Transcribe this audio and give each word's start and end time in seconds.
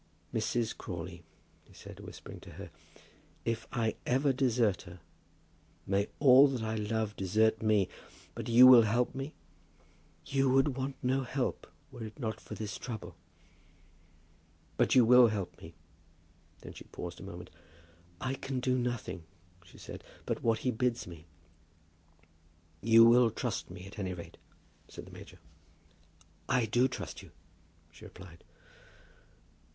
"Mrs. 0.33 0.75
Crawley," 0.75 1.21
he 1.63 1.75
said, 1.75 1.99
whispering 1.99 2.39
to 2.39 2.53
her, 2.53 2.71
"if 3.45 3.67
I 3.71 3.93
ever 4.07 4.33
desert 4.33 4.81
her, 4.81 4.99
may 5.85 6.07
all 6.17 6.47
that 6.47 6.63
I 6.63 6.73
love 6.73 7.15
desert 7.15 7.61
me! 7.61 7.87
But 8.33 8.49
you 8.49 8.65
will 8.65 8.81
help 8.81 9.13
me?" 9.13 9.35
"You 10.25 10.49
would 10.49 10.75
want 10.75 10.95
no 11.03 11.21
help, 11.21 11.67
were 11.91 12.03
it 12.03 12.17
not 12.19 12.41
for 12.41 12.55
this 12.55 12.79
trouble." 12.79 13.15
"But 14.75 14.95
you 14.95 15.05
will 15.05 15.27
help 15.27 15.55
me?" 15.61 15.75
Then 16.61 16.73
she 16.73 16.85
paused 16.85 17.19
a 17.19 17.23
moment. 17.23 17.51
"I 18.19 18.33
can 18.33 18.59
do 18.59 18.79
nothing," 18.79 19.23
she 19.63 19.77
said, 19.77 20.03
"but 20.25 20.41
what 20.41 20.57
he 20.65 20.71
bids 20.71 21.05
me." 21.05 21.25
"You 22.81 23.05
will 23.05 23.29
trust 23.29 23.69
me, 23.69 23.85
at 23.85 23.99
any 23.99 24.13
rate?" 24.15 24.37
said 24.87 25.05
the 25.05 25.11
major. 25.11 25.37
"I 26.49 26.65
do 26.65 26.87
trust 26.87 27.21
you," 27.21 27.29
she 27.91 28.03
replied. 28.03 28.43